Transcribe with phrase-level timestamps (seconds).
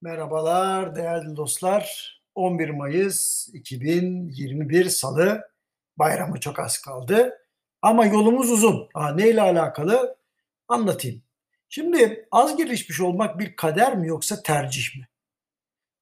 [0.00, 2.14] Merhabalar değerli dostlar.
[2.34, 5.42] 11 Mayıs 2021 Salı
[5.96, 7.38] bayramı çok az kaldı.
[7.82, 8.88] Ama yolumuz uzun.
[8.94, 10.16] Ha, neyle alakalı?
[10.68, 11.22] Anlatayım.
[11.68, 15.08] Şimdi az gelişmiş olmak bir kader mi yoksa tercih mi?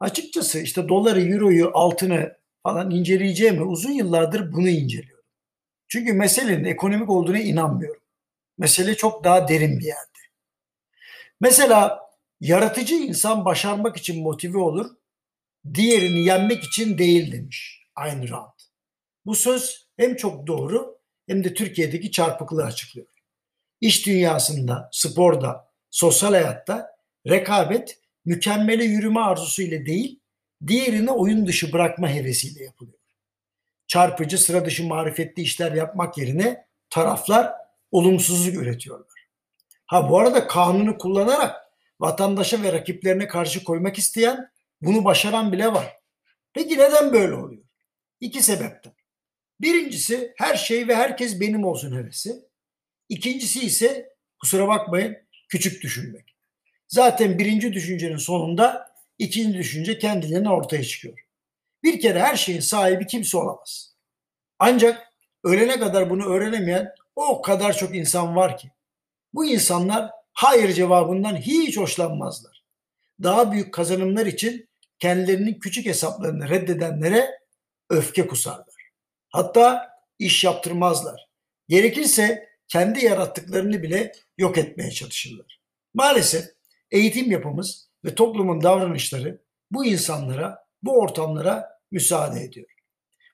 [0.01, 5.25] Açıkçası işte doları, euroyu, altını falan inceleyeceğimi uzun yıllardır bunu inceliyorum.
[5.89, 8.03] Çünkü meselenin ekonomik olduğuna inanmıyorum.
[8.59, 10.19] Mesele çok daha derin bir yerde.
[11.41, 12.06] Mesela
[12.41, 14.91] Yaratıcı insan başarmak için motive olur,
[15.75, 18.61] diğerini yenmek için değil demiş Ayn Rand.
[19.27, 23.07] Bu söz hem çok doğru hem de Türkiye'deki çarpıklığı açıklıyor.
[23.81, 26.97] İş dünyasında, sporda, sosyal hayatta
[27.29, 30.21] rekabet mükemmele yürüme arzusu ile değil,
[30.67, 32.99] diğerini oyun dışı bırakma hevesiyle yapılıyor.
[33.87, 37.53] Çarpıcı, sıra dışı marifetli işler yapmak yerine taraflar
[37.91, 39.29] olumsuzluk üretiyorlar.
[39.87, 41.66] Ha bu arada kanunu kullanarak
[42.01, 44.51] vatandaşa ve rakiplerine karşı koymak isteyen,
[44.81, 45.97] bunu başaran bile var.
[46.53, 47.65] Peki neden böyle oluyor?
[48.21, 48.93] İki sebepten.
[49.61, 52.45] Birincisi her şey ve herkes benim olsun hevesi.
[53.09, 55.17] İkincisi ise kusura bakmayın
[55.49, 56.37] küçük düşünmek.
[56.89, 61.27] Zaten birinci düşüncenin sonunda ikinci düşünce kendiliğinden ortaya çıkıyor.
[61.83, 63.97] Bir kere her şeyin sahibi kimse olamaz.
[64.59, 65.13] Ancak
[65.45, 68.71] ölene kadar bunu öğrenemeyen o kadar çok insan var ki.
[69.35, 72.65] Bu insanlar hayır cevabından hiç hoşlanmazlar.
[73.23, 77.31] Daha büyük kazanımlar için kendilerinin küçük hesaplarını reddedenlere
[77.91, 78.91] öfke kusarlar.
[79.29, 81.29] Hatta iş yaptırmazlar.
[81.69, 85.61] Gerekirse kendi yarattıklarını bile yok etmeye çalışırlar.
[85.95, 86.45] Maalesef
[86.91, 92.69] eğitim yapımız ve toplumun davranışları bu insanlara, bu ortamlara müsaade ediyor.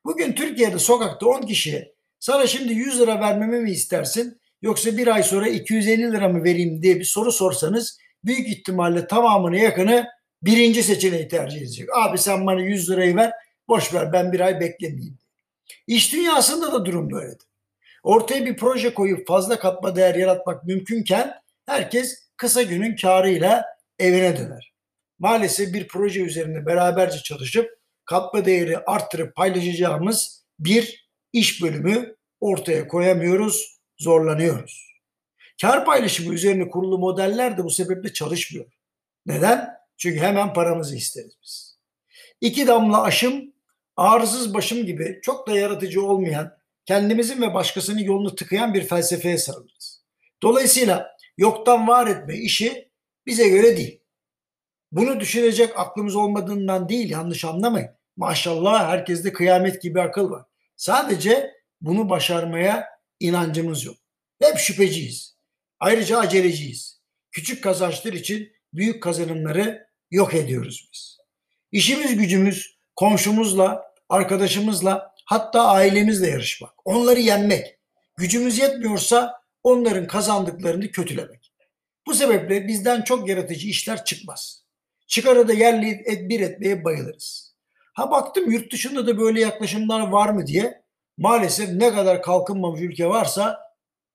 [0.04, 5.22] Bugün Türkiye'de sokakta 10 kişiye sana şimdi 100 lira vermemi mi istersin yoksa bir ay
[5.22, 10.08] sonra 250 lira mı vereyim diye bir soru sorsanız büyük ihtimalle tamamını yakını
[10.42, 11.88] birinci seçeneği tercih edecek.
[11.96, 13.32] Abi sen bana 100 lirayı ver
[13.68, 15.18] boş ver ben bir ay beklemeyeyim.
[15.86, 17.46] İş dünyasında da durum böyledir.
[18.02, 21.34] Ortaya bir proje koyup fazla katma değer yaratmak mümkünken
[21.66, 23.64] herkes kısa günün karıyla
[23.98, 24.72] evine döner.
[25.18, 27.70] Maalesef bir proje üzerinde beraberce çalışıp
[28.04, 33.71] katma değeri arttırıp paylaşacağımız bir iş bölümü ortaya koyamıyoruz
[34.02, 34.92] zorlanıyoruz.
[35.60, 38.66] Kar paylaşımı üzerine kurulu modeller de bu sebeple çalışmıyor.
[39.26, 39.68] Neden?
[39.96, 41.78] Çünkü hemen paramızı isteriz biz.
[42.40, 43.52] İki damla aşım,
[43.96, 50.04] ağrısız başım gibi çok da yaratıcı olmayan, kendimizin ve başkasının yolunu tıkayan bir felsefeye sarılırız.
[50.42, 52.90] Dolayısıyla yoktan var etme işi
[53.26, 54.00] bize göre değil.
[54.92, 57.90] Bunu düşünecek aklımız olmadığından değil yanlış anlamayın.
[58.16, 60.44] Maşallah herkeste kıyamet gibi akıl var.
[60.76, 62.91] Sadece bunu başarmaya
[63.22, 63.96] inancımız yok.
[64.42, 65.36] Hep şüpheciyiz.
[65.80, 67.00] Ayrıca aceleciyiz.
[67.30, 71.18] Küçük kazançlar için büyük kazanımları yok ediyoruz biz.
[71.72, 76.72] İşimiz gücümüz komşumuzla, arkadaşımızla, hatta ailemizle yarışmak.
[76.84, 77.78] Onları yenmek.
[78.16, 81.52] Gücümüz yetmiyorsa onların kazandıklarını kötülemek.
[82.06, 84.64] Bu sebeple bizden çok yaratıcı işler çıkmaz.
[85.06, 87.54] Çıkarı da yerli et, bir etmeye bayılırız.
[87.94, 90.81] Ha baktım yurt dışında da böyle yaklaşımlar var mı diye
[91.22, 93.60] maalesef ne kadar kalkınmamış ülke varsa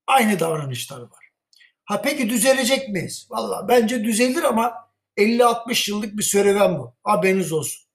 [0.07, 1.29] aynı davranışlar var.
[1.85, 3.27] Ha peki düzelecek miyiz?
[3.29, 4.73] Valla bence düzelir ama
[5.17, 6.95] 50-60 yıllık bir serüven bu.
[7.03, 7.87] Haberiniz olsun.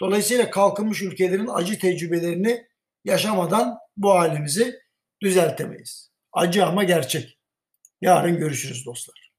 [0.00, 2.66] Dolayısıyla kalkınmış ülkelerin acı tecrübelerini
[3.04, 4.80] yaşamadan bu halimizi
[5.22, 6.10] düzeltemeyiz.
[6.32, 7.38] Acı ama gerçek.
[8.00, 9.32] Yarın görüşürüz dostlar.